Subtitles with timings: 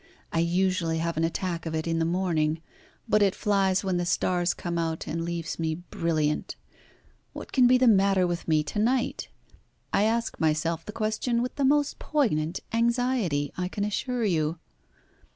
[0.33, 2.59] I usually have an attack of it in the morning,
[3.07, 6.55] but it flies when the stars come out and leaves me brilliant.
[7.33, 9.27] What can be the matter with me to night?
[9.93, 14.57] I ask myself the question with the most poignant anxiety, I can assure you."